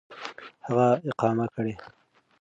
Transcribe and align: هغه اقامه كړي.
هغه 0.65 0.87
اقامه 1.09 1.45
كړي. 1.53 1.73